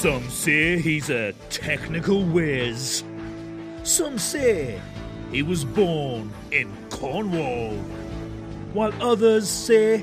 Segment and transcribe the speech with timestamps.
[0.00, 3.04] Some say he's a technical whiz.
[3.82, 4.80] Some say
[5.30, 7.74] he was born in Cornwall.
[8.72, 10.02] While others say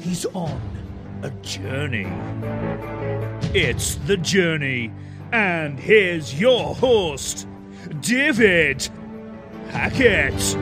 [0.00, 0.58] he's on
[1.22, 2.10] a journey.
[3.52, 4.90] It's The Journey,
[5.32, 7.46] and here's your host,
[8.00, 8.88] David
[9.68, 10.56] Hackett.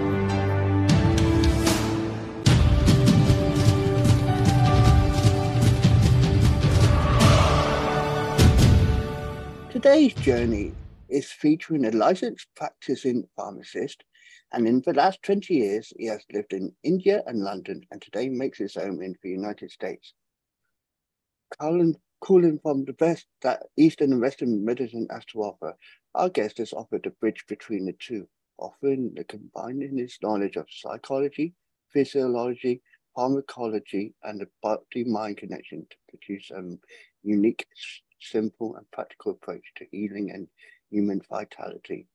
[9.89, 10.75] Today's journey
[11.09, 14.05] is featuring a licensed practicing pharmacist,
[14.53, 18.29] and in the last 20 years, he has lived in India and London, and today
[18.29, 20.13] makes his home in the United States.
[21.59, 25.75] Calling, calling from the best that Eastern and Western medicine has to offer,
[26.15, 30.67] our guest has offered a bridge between the two, offering the combining his knowledge of
[30.71, 31.55] psychology,
[31.95, 32.83] physiology,
[33.17, 36.77] pharmacology, and the body-mind connection to produce a
[37.23, 37.67] unique
[38.21, 40.49] simple and practical approach to healing and
[40.91, 42.07] human vitality.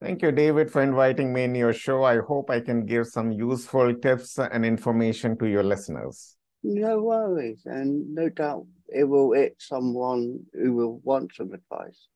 [0.00, 2.02] Thank you, David, for inviting me in your show.
[2.02, 6.36] I hope I can give some useful tips and information to your listeners.
[6.64, 12.08] No worries, and no doubt it will hit someone who will want some advice.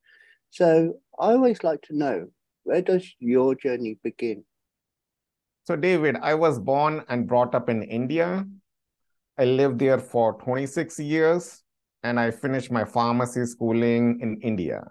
[0.50, 2.27] So I always like to know
[2.64, 4.44] where does your journey begin?
[5.64, 8.47] So, David, I was born and brought up in India.
[9.39, 11.62] I lived there for 26 years
[12.02, 14.84] and I finished my pharmacy schooling in India.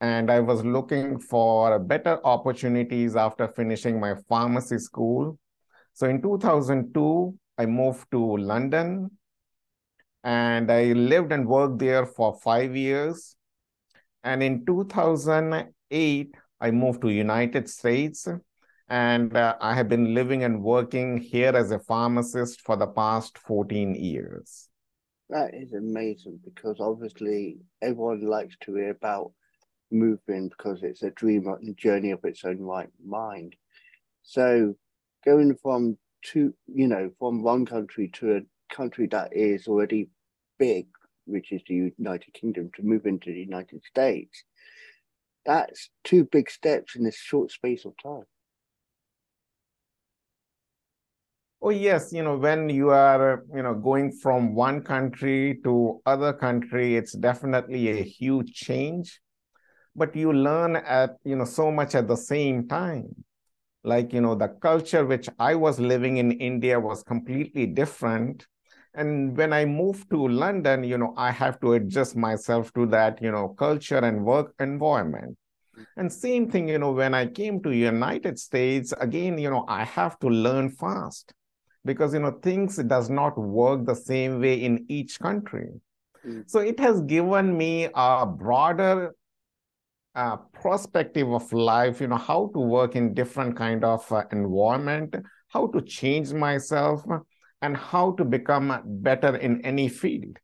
[0.00, 5.38] And I was looking for better opportunities after finishing my pharmacy school.
[5.94, 9.10] So in 2002, I moved to London
[10.24, 13.36] and I lived and worked there for five years.
[14.24, 18.28] And in 2008, I moved to United States
[18.88, 23.38] and uh, I have been living and working here as a pharmacist for the past
[23.38, 24.68] 14 years.
[25.30, 29.32] That is amazing because obviously everyone likes to hear about
[29.90, 33.56] moving because it's a dream and journey of its own right mind.
[34.22, 34.74] So
[35.24, 40.08] going from two, you know, from one country to a country that is already
[40.58, 40.86] big,
[41.26, 44.44] which is the United Kingdom, to move into the United States,
[45.46, 48.24] that's two big steps in this short space of time.
[51.66, 56.34] Oh yes, you know when you are you know going from one country to other
[56.34, 59.22] country, it's definitely a huge change,
[59.96, 63.24] but you learn at you know so much at the same time.
[63.82, 68.46] Like you know the culture which I was living in India was completely different,
[68.94, 73.22] and when I moved to London, you know I have to adjust myself to that
[73.22, 75.38] you know culture and work environment.
[75.96, 79.84] And same thing, you know, when I came to United States, again, you know, I
[79.84, 81.32] have to learn fast
[81.84, 85.68] because you know things does not work the same way in each country
[86.26, 86.42] mm.
[86.46, 89.14] so it has given me a broader
[90.14, 95.14] uh, perspective of life you know how to work in different kind of uh, environment
[95.48, 97.04] how to change myself
[97.62, 100.38] and how to become better in any field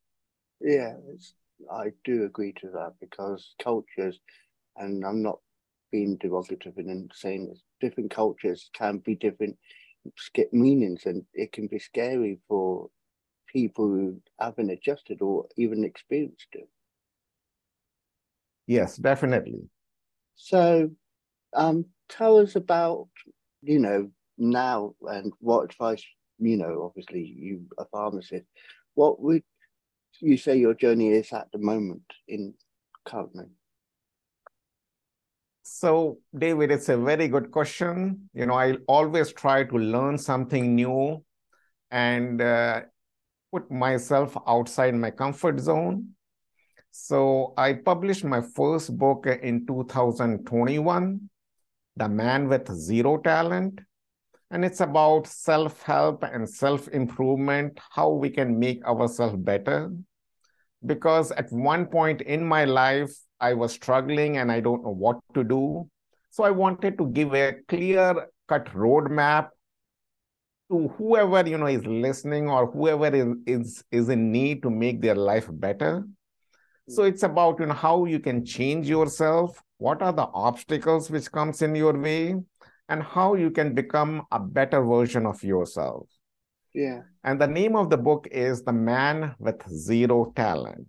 [0.60, 0.94] yeah
[1.72, 4.18] i do agree to that because cultures
[4.76, 5.38] and i'm not
[5.92, 9.56] being derogative in saying different cultures can be different
[10.16, 12.88] skip meanings and it can be scary for
[13.46, 16.68] people who haven't adjusted or even experienced it.
[18.66, 19.68] Yes, definitely.
[20.36, 20.90] So
[21.54, 23.08] um, tell us about,
[23.62, 26.04] you know, now and what advice,
[26.38, 28.46] you know, obviously you a pharmacist,
[28.94, 29.42] what would
[30.20, 32.54] you say your journey is at the moment in
[33.04, 33.46] currently?
[35.72, 38.28] So, David, it's a very good question.
[38.34, 41.24] You know, I always try to learn something new
[41.92, 42.80] and uh,
[43.52, 46.08] put myself outside my comfort zone.
[46.90, 51.30] So, I published my first book in 2021,
[51.96, 53.80] The Man with Zero Talent.
[54.50, 59.92] And it's about self help and self improvement, how we can make ourselves better.
[60.84, 65.20] Because at one point in my life, I was struggling and I don't know what
[65.34, 65.88] to do.
[66.30, 69.48] So I wanted to give a clear cut roadmap
[70.70, 75.00] to whoever you know is listening or whoever is, is is in need to make
[75.00, 76.04] their life better.
[76.88, 81.30] So it's about you know how you can change yourself, what are the obstacles which
[81.30, 82.34] comes in your way,
[82.88, 86.08] and how you can become a better version of yourself.
[86.74, 87.02] Yeah.
[87.22, 90.88] And the name of the book is The Man with Zero Talent.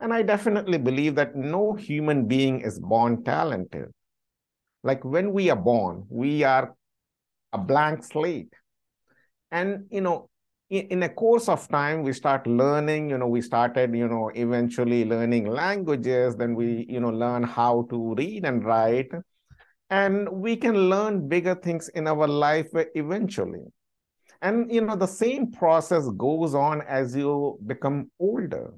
[0.00, 3.90] And I definitely believe that no human being is born talented.
[4.84, 6.74] Like when we are born, we are
[7.52, 8.52] a blank slate.
[9.50, 10.28] And, you know,
[10.70, 15.04] in, a course of time, we start learning, you know, we started, you know, eventually
[15.04, 19.10] learning languages, then we, you know, learn how to read and write.
[19.90, 23.64] And we can learn bigger things in our life eventually.
[24.42, 28.72] And, you know, the same process goes on as you become older.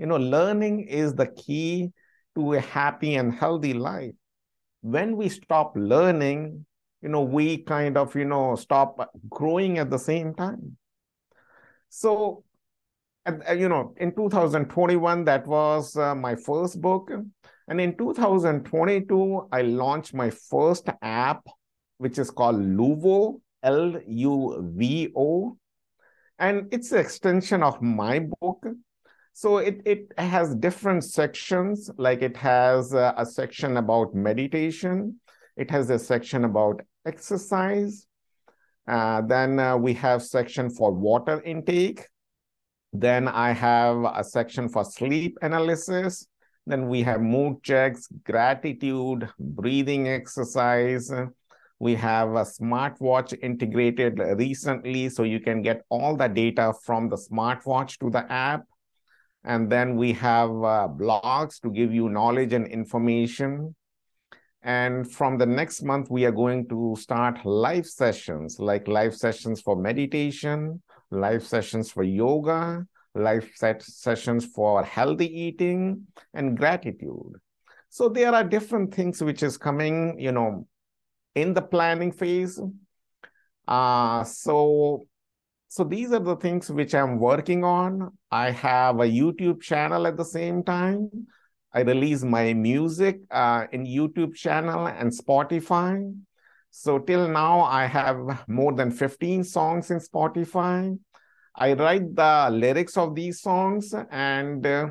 [0.00, 1.92] You know, learning is the key
[2.34, 4.14] to a happy and healthy life.
[4.80, 6.64] When we stop learning,
[7.02, 10.78] you know, we kind of, you know, stop growing at the same time.
[11.90, 12.44] So,
[13.26, 17.10] uh, you know, in 2021, that was uh, my first book.
[17.68, 21.44] And in 2022, I launched my first app,
[21.98, 25.58] which is called Luvo, L U V O.
[26.38, 28.64] And it's an extension of my book.
[29.32, 35.20] So it, it has different sections, like it has a, a section about meditation,
[35.56, 38.06] it has a section about exercise,
[38.90, 42.06] uh, then uh, we have section for water intake.
[42.92, 46.26] Then I have a section for sleep analysis.
[46.66, 51.10] Then we have mood checks, gratitude, breathing exercise.
[51.78, 57.16] We have a smartwatch integrated recently, so you can get all the data from the
[57.16, 58.64] smartwatch to the app.
[59.44, 63.74] And then we have uh, blogs to give you knowledge and information.
[64.62, 69.62] And from the next month, we are going to start live sessions, like live sessions
[69.62, 77.32] for meditation, live sessions for yoga, live set sessions for healthy eating and gratitude.
[77.88, 80.66] So there are different things which is coming, you know,
[81.34, 82.60] in the planning phase.
[83.66, 85.04] Uh, so,
[85.70, 88.10] so these are the things which I'm working on.
[88.28, 91.28] I have a YouTube channel at the same time.
[91.72, 96.12] I release my music uh, in YouTube channel and Spotify.
[96.72, 100.98] So till now, I have more than 15 songs in Spotify.
[101.54, 104.88] I write the lyrics of these songs and uh,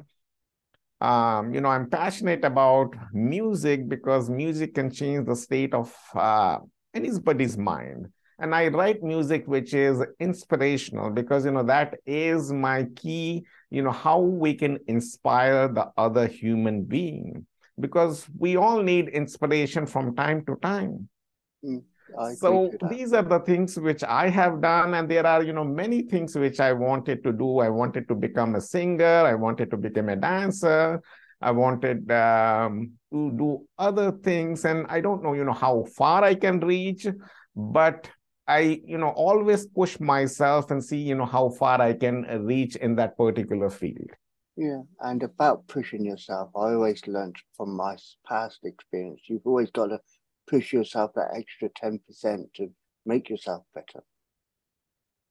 [1.02, 6.60] um, you know, I'm passionate about music because music can change the state of uh,
[6.94, 8.08] anybody's mind.
[8.40, 13.84] And I write music which is inspirational because, you know, that is my key you
[13.84, 17.46] know how we can inspire the other human being.
[17.80, 21.08] Because we all need inspiration from time to time.
[21.64, 21.84] Mm,
[22.36, 26.02] so these are the things which i have done and there are you know many
[26.02, 27.60] things which i wanted to do.
[27.60, 31.02] I wanted to become a singer i wanted to become a dancer
[31.40, 36.24] i wanted um, to do other things and i don't know you know how far
[36.24, 37.06] i can reach
[37.56, 38.10] but
[38.50, 42.75] I, you know, always push myself and see, you know, how far I can reach
[42.78, 44.10] in that particular field.
[44.57, 47.96] Yeah, and about pushing yourself, I always learned from my
[48.28, 49.22] past experience.
[49.28, 50.00] You've always got to
[50.48, 52.00] push yourself that extra 10%
[52.56, 52.72] to
[53.06, 54.04] make yourself better.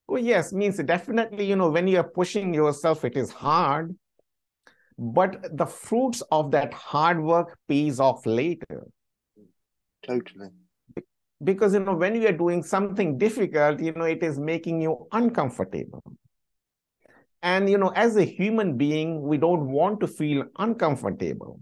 [0.06, 3.96] Well, yes, means definitely, you know, when you're pushing yourself, it is hard,
[4.96, 8.86] but the fruits of that hard work pays off later.
[10.06, 10.50] Totally
[11.42, 15.06] because you know when you are doing something difficult you know it is making you
[15.12, 16.02] uncomfortable.
[17.42, 21.60] And you know as a human being we don't want to feel uncomfortable.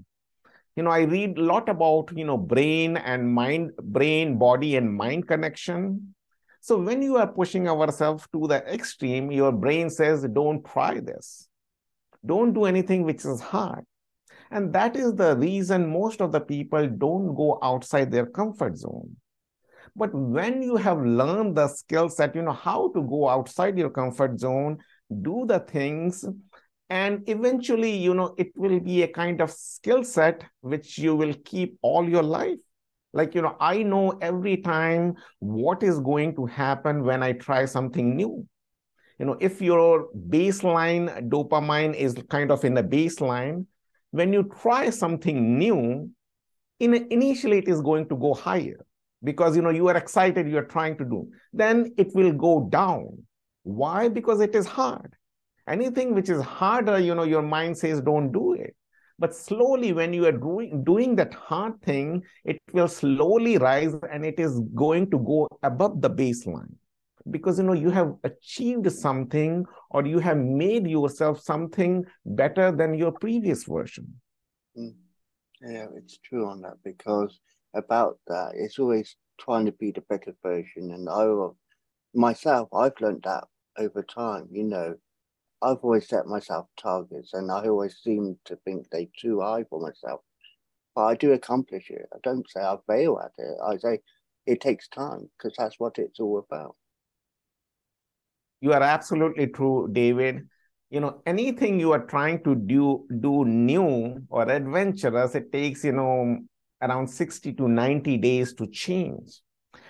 [0.76, 4.94] You know i read a lot about you know brain and mind brain body and
[4.94, 6.14] mind connection.
[6.60, 11.48] So when you are pushing ourselves to the extreme your brain says don't try this.
[12.24, 13.84] Don't do anything which is hard.
[14.50, 19.16] And that is the reason most of the people don't go outside their comfort zone
[19.96, 23.88] but when you have learned the skill set, you know how to go outside your
[23.88, 24.78] comfort zone,
[25.22, 26.24] do the things,
[26.90, 31.34] and eventually, you know, it will be a kind of skill set which you will
[31.44, 32.58] keep all your life.
[33.12, 37.64] Like, you know, I know every time what is going to happen when I try
[37.64, 38.46] something new.
[39.18, 43.64] You know, if your baseline dopamine is kind of in the baseline,
[44.10, 46.10] when you try something new,
[46.78, 48.85] in, initially it is going to go higher
[49.26, 52.68] because you know you are excited you are trying to do then it will go
[52.70, 53.06] down.
[53.64, 54.08] Why?
[54.08, 55.14] Because it is hard.
[55.68, 58.74] Anything which is harder you know your mind says don't do it.
[59.18, 64.24] But slowly when you are doing doing that hard thing it will slowly rise and
[64.24, 66.74] it is going to go above the baseline.
[67.28, 72.94] Because you know you have achieved something or you have made yourself something better than
[72.94, 74.06] your previous version.
[74.78, 74.94] Mm.
[75.74, 77.40] yeah it's true on that because
[77.76, 78.52] about that.
[78.54, 80.90] It's always trying to be the better version.
[80.92, 81.26] And I
[82.14, 83.44] myself, I've learned that
[83.78, 84.48] over time.
[84.50, 84.94] You know,
[85.62, 89.80] I've always set myself targets, and I always seem to think they're too high for
[89.80, 90.20] myself.
[90.94, 92.06] But I do accomplish it.
[92.14, 93.56] I don't say I fail at it.
[93.64, 94.00] I say
[94.46, 96.76] it takes time because that's what it's all about.
[98.60, 100.48] You are absolutely true, David.
[100.88, 105.92] You know, anything you are trying to do do new or adventurous, it takes, you
[105.92, 106.38] know,
[106.82, 109.40] around 60 to 90 days to change.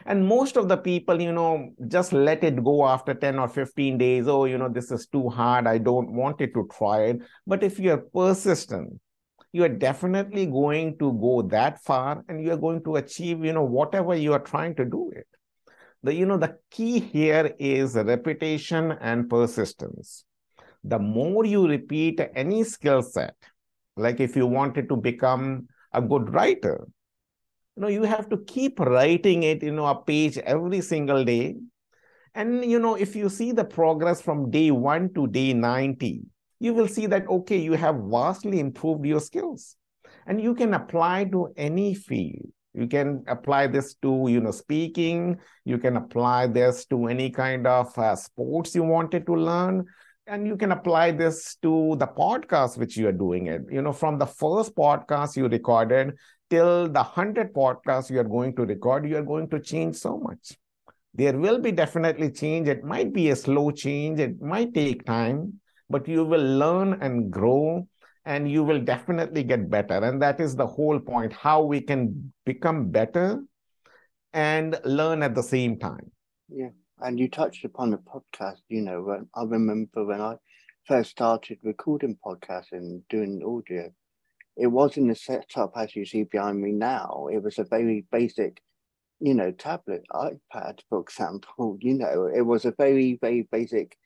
[0.05, 3.99] And most of the people, you know, just let it go after 10 or 15
[3.99, 4.28] days.
[4.28, 5.66] Oh, you know, this is too hard.
[5.66, 7.23] I don't want it to try it.
[7.47, 9.00] But if you're persistent,
[9.52, 13.52] you are definitely going to go that far and you are going to achieve, you
[13.52, 15.26] know, whatever you are trying to do it.
[16.02, 20.25] The, you know, the key here is repetition and persistence.
[20.85, 23.35] The more you repeat any skill set,
[23.97, 25.66] like if you wanted to become
[25.97, 26.87] a good writer,
[27.76, 31.57] you know you have to keep writing it you know a page every single day.
[32.35, 36.23] And you know if you see the progress from day 1 to day 90
[36.59, 39.76] you will see that okay you have vastly improved your skills.
[40.26, 42.49] And you can apply to any field.
[42.75, 45.38] You can apply this to you know speaking.
[45.65, 49.87] You can apply this to any kind of uh, sports you wanted to learn
[50.26, 53.92] and you can apply this to the podcast which you are doing it you know
[53.92, 56.14] from the first podcast you recorded
[56.50, 60.18] till the 100 podcasts you are going to record, you are going to change so
[60.18, 60.56] much.
[61.14, 62.68] There will be definitely change.
[62.68, 67.30] It might be a slow change, it might take time, but you will learn and
[67.30, 67.88] grow
[68.25, 69.95] and you will definitely get better.
[69.95, 73.42] And that is the whole point how we can become better
[74.33, 76.11] and learn at the same time.
[76.49, 76.71] Yeah.
[77.00, 80.37] And you touched upon the podcast, you know, when I remember when I
[80.85, 83.95] first started recording podcasts and doing audio,
[84.57, 87.29] it wasn't a setup as you see behind me now.
[87.33, 88.62] It was a very basic,
[89.21, 91.79] you know, tablet, iPad, for example.
[91.83, 93.99] You know, it was a very, very basic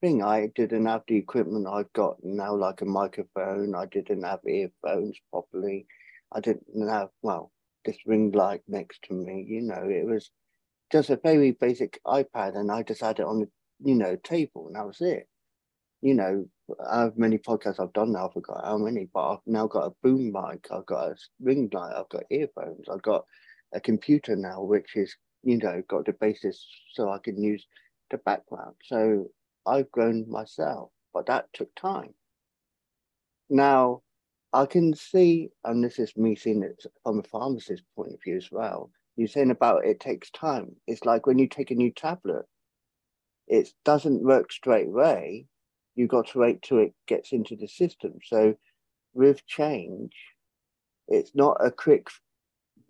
[0.00, 0.22] thing.
[0.22, 3.74] I didn't have the equipment I've got now, like a microphone.
[3.74, 5.86] I didn't have earphones properly.
[6.32, 7.52] I didn't have, well,
[7.84, 9.44] this ring light next to me.
[9.48, 10.30] You know, it was
[10.92, 13.48] just a very basic iPad, and I just had it on the,
[13.82, 15.28] you know, table, and that was it.
[16.02, 16.46] You know,
[16.90, 19.94] how many podcasts I've done now, I forgot how many, but I've now got a
[20.02, 23.24] boom mic, I've got a ring light, I've got earphones, I've got
[23.72, 27.66] a computer now, which is, you know, got the basis so I can use
[28.10, 28.76] the background.
[28.84, 29.30] So
[29.66, 32.14] I've grown myself, but that took time.
[33.48, 34.02] Now,
[34.52, 38.36] I can see, and this is me seeing it from a pharmacist point of view
[38.36, 38.90] as well.
[39.16, 40.76] You're saying about it takes time.
[40.86, 42.44] It's like when you take a new tablet,
[43.48, 45.46] it doesn't work straight away,
[45.94, 48.14] you've got to wait till it gets into the system.
[48.24, 48.54] So
[49.14, 50.12] with change,
[51.08, 52.08] it's not a quick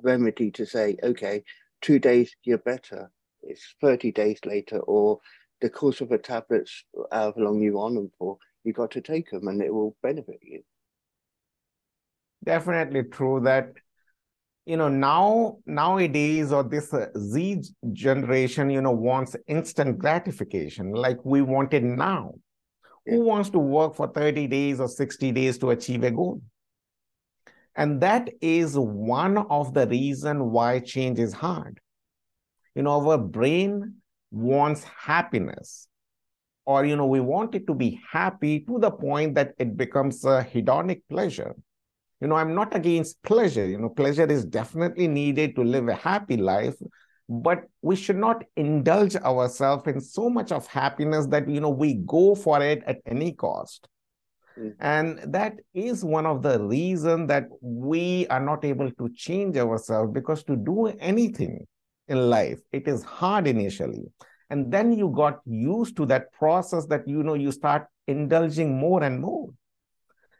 [0.03, 1.45] remedy to say, okay,
[1.81, 3.11] two days you're better.
[3.43, 5.21] It's 30 days later, or
[5.61, 9.31] the course of a tablets, however long you want them for, you got to take
[9.31, 10.63] them and it will benefit you.
[12.45, 13.73] Definitely true that
[14.67, 21.19] you know now nowadays or this uh, z generation you know wants instant gratification like
[21.25, 22.33] we want it now
[23.07, 26.43] who wants to work for 30 days or 60 days to achieve a goal?
[27.77, 31.81] And that is one of the reason why change is hard.
[32.75, 33.97] You know, our brain
[34.31, 35.89] wants happiness
[36.65, 40.25] or you know we want it to be happy to the point that it becomes
[40.25, 41.55] a hedonic pleasure
[42.21, 43.67] you know i'm not against pleasure.
[43.67, 46.77] You know pleasure is definitely needed to live a happy life
[47.29, 51.95] but we should not indulge ourselves in so much of happiness that you know we
[51.95, 53.89] go for it at any cost.
[54.59, 54.75] Mm.
[54.81, 60.11] and that is one of the reason that we are not able to change ourselves
[60.15, 61.67] because to do anything
[62.09, 64.05] in life it is hard initially.
[64.49, 69.03] And then you got used to that process that you know you start indulging more
[69.03, 69.51] and more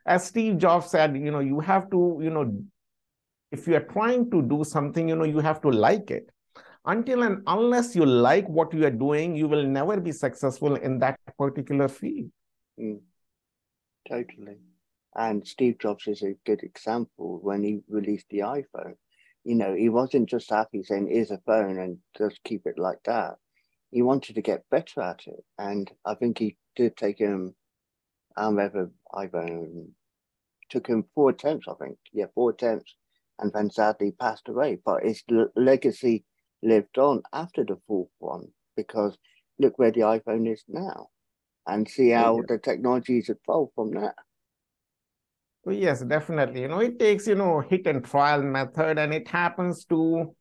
[0.07, 2.53] as steve jobs said you know you have to you know
[3.53, 6.31] if you are trying to do something you know you have to like it
[6.87, 10.99] until and unless you like what you are doing, you will never be successful in
[11.01, 12.31] that particular field.
[12.81, 13.01] Mm,
[14.09, 14.59] totally.
[15.17, 18.95] And Steve Jobs is a good example when he released the iPhone.
[19.45, 23.03] You know, he wasn't just happy saying, here's a phone and just keep it like
[23.05, 23.35] that.
[23.91, 25.45] He wanted to get better at it.
[25.59, 27.55] And I think he did take him,
[28.37, 29.89] however, iPhone um,
[30.71, 31.99] took him four attempts, I think.
[32.13, 32.95] Yeah, four attempts.
[33.39, 34.79] And then sadly passed away.
[34.85, 35.23] But his
[35.57, 36.25] legacy
[36.63, 39.17] lived on after the fourth one because
[39.59, 41.09] look where the iPhone is now
[41.67, 42.43] and see how yeah.
[42.49, 44.15] the technologies evolved from that.
[45.65, 46.63] Well, yes, definitely.
[46.63, 50.35] You know, it takes, you know, hit and trial method and it happens to,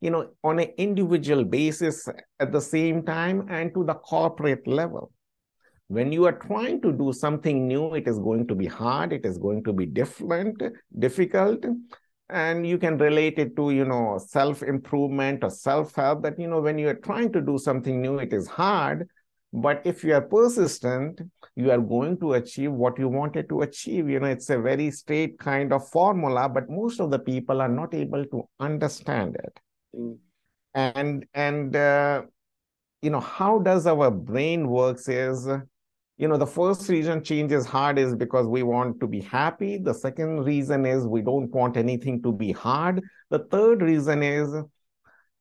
[0.00, 2.08] you know, on an individual basis
[2.40, 5.12] at the same time and to the corporate level.
[5.94, 9.24] When you are trying to do something new, it is going to be hard, it
[9.24, 10.62] is going to be different,
[10.98, 11.64] difficult,
[12.28, 16.48] and you can relate it to you know self improvement or self help that you
[16.48, 19.06] know when you are trying to do something new it is hard
[19.64, 21.20] But if you are persistent,
[21.54, 24.08] you are going to achieve what you wanted to achieve.
[24.10, 27.68] You know, it's a very straight kind of formula, but most of the people are
[27.68, 29.60] not able to understand it.
[29.96, 30.18] Mm.
[30.74, 32.22] And and uh,
[33.02, 35.46] you know, how does our brain works is
[36.16, 39.78] you know the first reason change is hard is because we want to be happy.
[39.78, 43.02] The second reason is we don't want anything to be hard.
[43.30, 44.54] The third reason is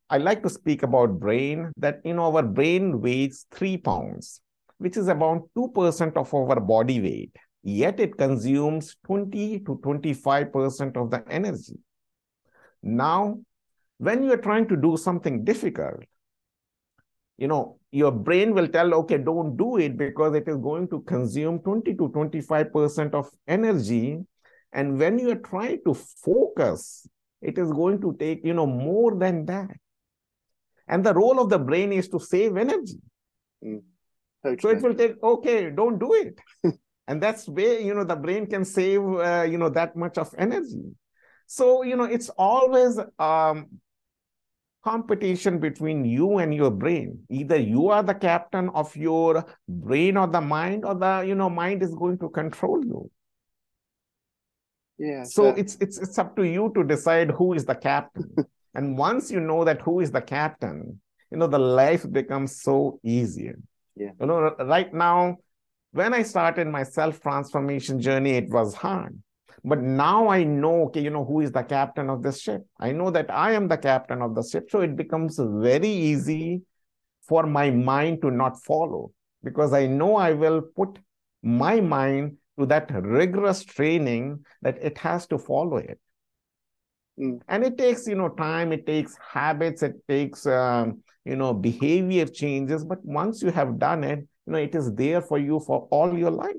[0.10, 4.42] i like to speak about brain that you know our brain weighs 3 pounds
[4.78, 11.10] which is about 2% of our body weight yet it consumes 20 to 25% of
[11.10, 11.80] the energy.
[12.82, 13.40] Now
[13.98, 16.04] when you are trying to do something difficult
[17.38, 21.02] you know your brain will tell okay don't do it because it is going to
[21.02, 24.20] consume 20 to 25% of energy.
[24.72, 27.08] And when you are trying to focus
[27.42, 29.72] it is going to take you know more than that.
[30.88, 33.00] And the role of the brain is to save energy.
[33.64, 33.82] Mm.
[34.60, 36.40] so it will take okay don't do it.
[37.08, 40.34] And that's where you know the brain can save uh, you know that much of
[40.38, 40.84] energy.
[41.48, 43.68] So you know it's always um,
[44.84, 47.20] competition between you and your brain.
[47.30, 51.50] Either you are the captain of your brain or the mind or the you know
[51.50, 53.10] mind is going to control you.
[54.98, 58.36] Yeah so it's it's it's up to you to decide who is the captain.
[58.76, 61.00] And once you know that who is the captain
[61.30, 63.60] you know the life becomes so easier.
[63.96, 64.12] Yeah.
[64.20, 65.38] You know right now
[65.92, 69.18] when i started my self transformation journey it was hard
[69.64, 72.66] but now I know, okay, you know, who is the captain of this ship.
[72.80, 74.70] I know that I am the captain of the ship.
[74.70, 76.64] So it becomes very easy
[77.22, 81.00] for my mind to not follow because I know I will put
[81.42, 86.00] my mind to that rigorous training that it has to follow it.
[87.18, 87.42] Mm.
[87.48, 92.26] And it takes, you know, time, it takes habits, it takes, um, you know, behavior
[92.26, 92.84] changes.
[92.84, 96.18] But once you have done it, you know, it is there for you for all
[96.18, 96.56] your life.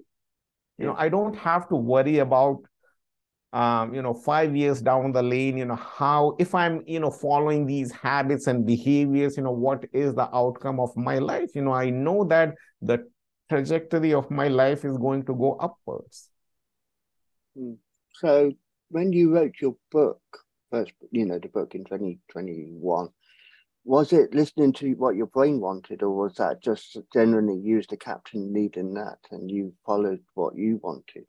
[0.78, 2.62] You know, I don't have to worry about
[3.54, 7.10] um, you know, five years down the lane, you know, how, if I'm, you know,
[7.10, 11.50] following these habits and behaviors, you know, what is the outcome of my life?
[11.54, 13.08] You know, I know that the
[13.48, 16.30] trajectory of my life is going to go upwards.
[17.56, 17.74] Hmm.
[18.14, 18.52] So
[18.88, 20.20] when you wrote your book,
[20.72, 23.08] first, you know, the book in 2021,
[23.84, 27.96] was it listening to what your brain wanted, or was that just generally use the
[27.96, 31.26] captain leading that and you followed what you wanted?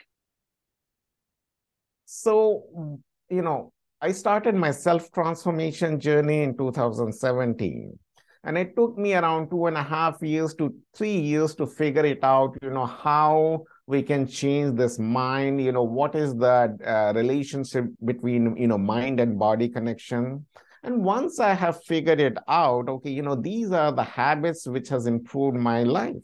[2.05, 7.97] So, you know, I started my self transformation journey in 2017.
[8.43, 12.05] And it took me around two and a half years to three years to figure
[12.05, 16.77] it out, you know, how we can change this mind, you know, what is the
[16.85, 20.45] uh, relationship between, you know, mind and body connection.
[20.83, 24.89] And once I have figured it out, okay, you know, these are the habits which
[24.89, 26.23] has improved my life.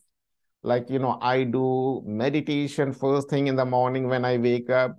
[0.62, 4.96] Like, you know, I do meditation first thing in the morning when I wake up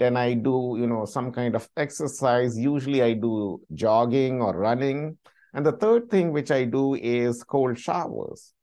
[0.00, 2.58] then i do you know some kind of exercise.
[2.58, 5.18] Usually i do jogging or running.
[5.52, 8.54] And the third thing which i do is cold showers.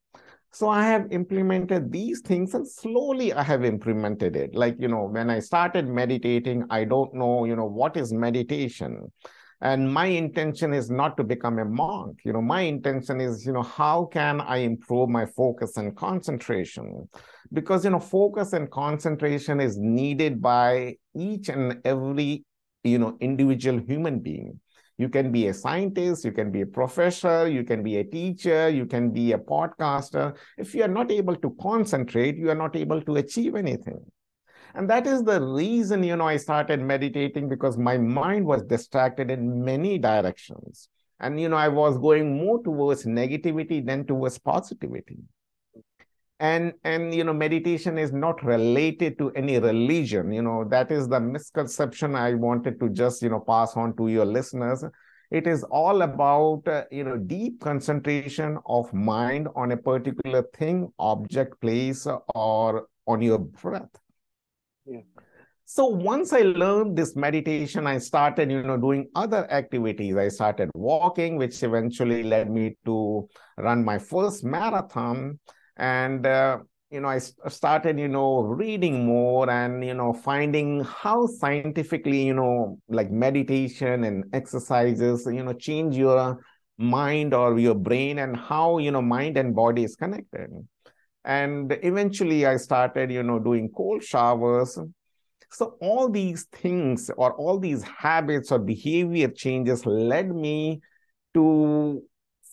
[0.51, 4.55] So i have implemented these things and slowly i have implemented it.
[4.55, 9.11] Like you know when i started meditating i don't know you know what is meditation.
[9.59, 12.19] And my intention is not to become a monk.
[12.23, 17.07] You know my intention is you know how can i improve my focus and concentration
[17.53, 22.43] because you know focus and concentration is needed by each and every
[22.83, 24.59] you know individual human being.
[24.97, 28.67] You can be a scientist you can be a professor you can be a teacher
[28.67, 30.35] you can be a podcaster.
[30.57, 33.99] If you are not able to concentrate you are not able to achieve anything.
[34.73, 39.29] And that is the reason you know i started meditating because my mind was distracted
[39.29, 40.89] in many directions.
[41.19, 45.19] And you know i was going more towards negativity than towards positivity
[46.39, 51.07] and and you know meditation is not related to any religion you know that is
[51.07, 54.83] the misconception i wanted to just you know pass on to your listeners.
[55.29, 60.89] It is all about uh, you know deep concentration of mind on a particular thing
[60.99, 63.89] object place or on your breath.
[64.85, 65.01] Yeah.
[65.65, 70.15] So once i learned this meditation i started you know doing other activities.
[70.15, 75.39] I started walking which eventually led me to run my first marathon
[75.77, 76.57] and uh,
[76.89, 82.33] you know i started you know reading more and you know finding how scientifically you
[82.33, 86.39] know like meditation and exercises you know change your
[86.77, 90.49] mind or your brain and how you know mind and body is connected.
[91.25, 94.77] And eventually i started you know doing cold showers.
[95.49, 100.81] So all these things or all these habits or behavior changes led me
[101.33, 102.03] to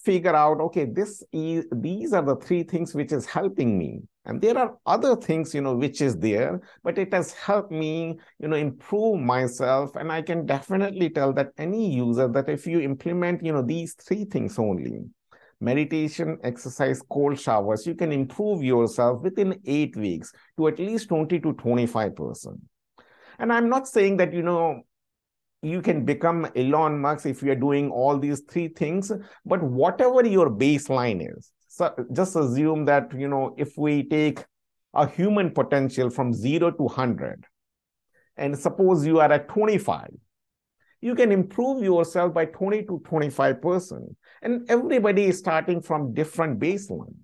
[0.04, 4.00] figure out okay this is these are the three things which is helping me.
[4.26, 8.18] And there are other things you know which is there but it has helped me
[8.38, 9.96] you know improve myself.
[9.96, 13.94] And i can definitely tell that any user that if you implement you know these
[13.94, 15.04] three things only
[15.60, 21.40] meditation exercise cold showers you can improve yourself within 8 weeks to at least 20
[21.40, 22.60] to 25 percent.
[23.38, 24.82] And i'm not saying that you know
[25.64, 29.11] you can become Elon Musk if you're doing all these three things.
[29.46, 34.44] But whatever your baseline is, so just assume that, you know, if we take
[34.94, 37.46] a human potential from zero to 100,
[38.37, 40.09] and suppose you are at 25,
[41.00, 44.14] you can improve yourself by 20 to 25%.
[44.42, 47.14] And everybody is starting from different baseline.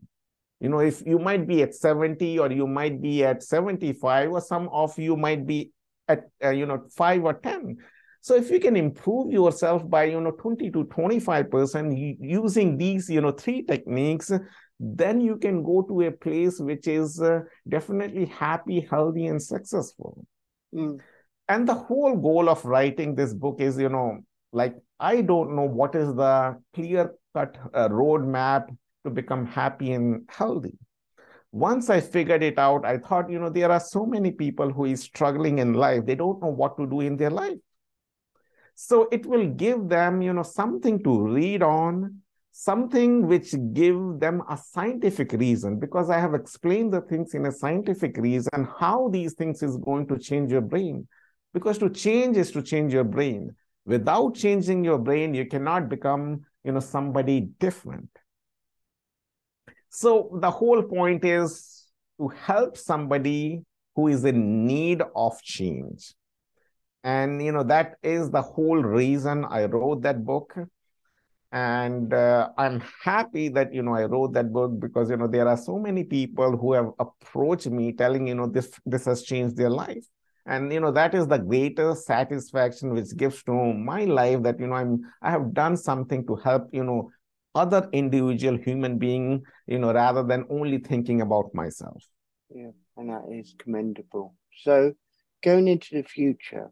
[0.60, 4.40] You know, if you might be at 70 or you might be at 75, or
[4.40, 5.72] some of you might be
[6.08, 7.78] at, uh, you know, five or 10
[8.20, 13.08] so if you can improve yourself by you know 20 to 25 percent using these
[13.08, 14.30] you know three techniques,
[14.78, 20.26] then you can go to a place which is uh, definitely happy, healthy, and successful.
[20.74, 21.00] Mm.
[21.48, 24.20] And the whole goal of writing this book is you know
[24.52, 30.28] like I don't know what is the clear cut uh, roadmap to become happy and
[30.28, 30.76] healthy
[31.52, 34.84] once I figured it out, I thought, you know, there are so many people who
[34.84, 36.06] is struggling in life.
[36.06, 37.58] They don't know what to do in their life.
[38.82, 44.42] So it will give them, you know, something to read on, something which give them
[44.48, 49.34] a scientific reason because I have explained the things in a scientific reason how these
[49.34, 51.06] things is going to change your brain.
[51.52, 53.54] Because to change is to change your brain.
[53.84, 58.08] Without changing your brain, you cannot become, you know, somebody different.
[59.90, 61.84] So the whole point is
[62.18, 63.62] to help somebody
[63.94, 66.14] who is in need of change
[67.02, 70.56] and you know that is the whole reason i wrote that book.
[71.52, 75.48] And uh, i'm happy that you know i wrote that book because you know there
[75.48, 79.56] are so many people who have approached me telling you know this this has changed
[79.56, 80.04] their life.
[80.46, 84.68] And you know that is the greatest satisfaction which gives to my life that you
[84.68, 87.10] know i'm i have done something to help you know
[87.54, 92.04] other individual human being you know rather than only thinking about myself.
[92.54, 94.34] Yeah and that is commendable.
[94.62, 94.92] So
[95.42, 96.70] going into the future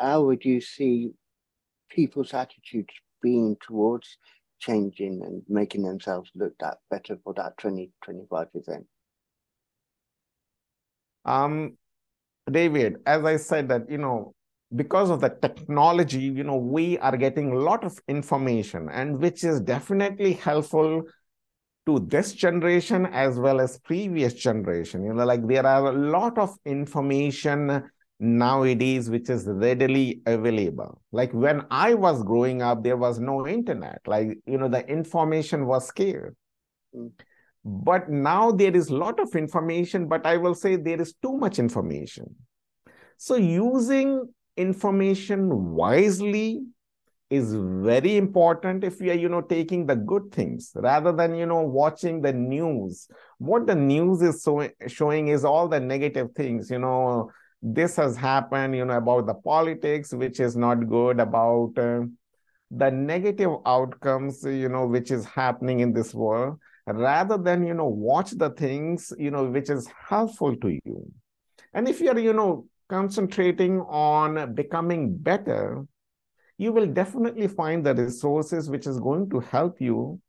[0.00, 1.10] how would you see
[1.90, 4.16] people's attitudes being towards
[4.58, 8.86] changing and making themselves look that better for that 2025 event?
[11.24, 11.76] Um,
[12.50, 14.34] David, as I said that, you know,
[14.74, 19.44] because of the technology, you know, we are getting a lot of information and which
[19.44, 21.02] is definitely helpful
[21.86, 25.04] to this generation as well as previous generation.
[25.04, 31.00] You know, like there are a lot of information nowadays which is readily available.
[31.10, 34.00] Like when i was growing up there was no internet.
[34.06, 36.34] Like you know the information was scarce.
[37.64, 41.36] But now there is a lot of information but i will say there is too
[41.36, 42.34] much information.
[43.16, 46.62] So using information wisely
[47.30, 51.46] is very important if we are you know taking the good things rather than you
[51.46, 53.08] know watching the news.
[53.38, 57.30] What the news is so showing is all the negative things you know
[57.62, 62.00] this has happened you know about the politics which is not good about uh,
[62.70, 67.86] the negative outcomes you know which is happening in this world rather than you know
[67.86, 71.12] watch the things you know which is helpful to you.
[71.74, 75.84] And if you're you know concentrating on becoming better
[76.58, 80.20] you will definitely find the resources which is going to help you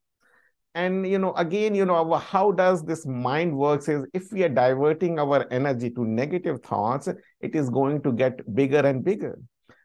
[0.73, 4.49] and you know again you know how does this mind works is if we are
[4.49, 7.09] diverting our energy to negative thoughts
[7.41, 9.37] it is going to get bigger and bigger.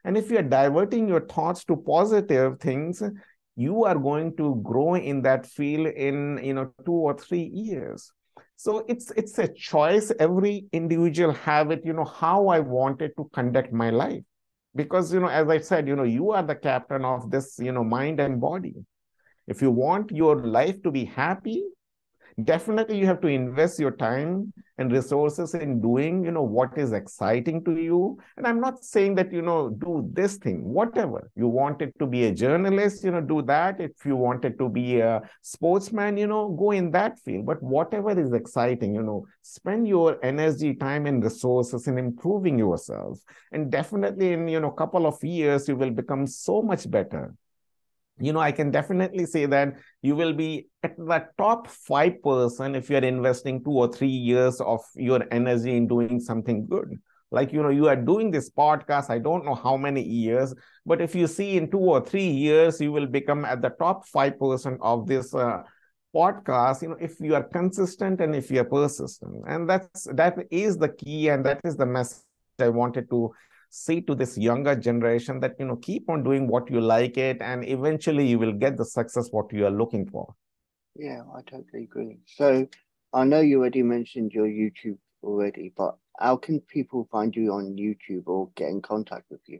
[0.05, 3.03] And if you are diverting your thoughts to positive things
[3.57, 8.11] you are going to grow in that field in you know 2 or 3 years.
[8.55, 10.11] So it's it's a choice.
[10.19, 14.23] Every individual have it you know how i wanted to conduct my life.
[14.73, 17.73] Because you know as i said you know you are the captain of this you
[17.73, 18.75] know mind and body
[19.47, 21.63] if you want your life to be happy,
[22.43, 26.91] definitely you have to invest your time and resources in doing you know what is
[26.91, 28.17] exciting to you.
[28.37, 31.31] And i'm not saying that you know do this thing whatever.
[31.35, 33.81] You wanted to be a journalist you know do that.
[33.81, 37.47] If you wanted to be a sportsman you know go in that field.
[37.47, 43.19] But whatever is exciting you know spend your energy time and resources in improving yourself.
[43.51, 47.33] And definitely in you know couple of years you will become so much better
[48.19, 52.89] you know, I can definitely say that you will be at the top 5% if
[52.89, 56.99] you're investing two or three years of your energy in doing something good.
[57.31, 60.53] like you know you are doing this podcast i don't know how many years
[60.85, 64.07] but if you see in two or three years you will become at the top
[64.07, 65.61] 5% of this uh,
[66.15, 70.37] podcast you know if you are consistent and if you are persistent and that's that
[70.49, 72.23] is the key and that is the message
[72.59, 73.29] i wanted to
[73.69, 77.41] say to this younger generation that you know keep on doing what you like it
[77.41, 80.33] and eventually you will get the success what you are looking for
[80.95, 82.67] yeah i totally agree so
[83.13, 87.75] i know you already mentioned your youtube already but how can people find you on
[87.75, 89.59] YouTube or get in contact with you?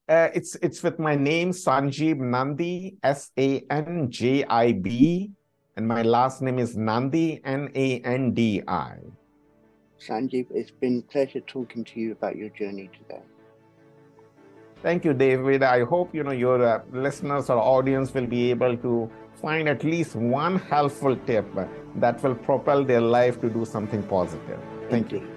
[0.07, 5.31] Uh, it's it's with my name Sanjib Nandi, S A N J I B,
[5.75, 8.97] and my last name is Nandi, N A N D I.
[9.99, 13.23] Sanjib, it's been a pleasure talking to you about your journey today.
[14.83, 15.63] Thank you, David.
[15.63, 19.09] I hope you know your uh, listeners or audience will be able to
[19.41, 21.45] find at least one helpful tip
[21.95, 24.59] that will propel their life to do something positive.
[24.89, 25.27] Thank Indeed.
[25.27, 25.34] you.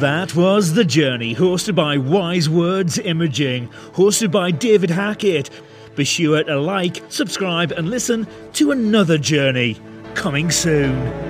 [0.00, 5.48] That was The Journey, hosted by Wise Words Imaging, hosted by David Hackett.
[5.94, 9.80] Be sure to like, subscribe, and listen to another journey
[10.14, 11.25] coming soon.